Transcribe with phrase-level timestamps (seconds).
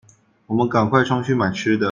[0.47, 1.79] 我們趕快衝去買吃的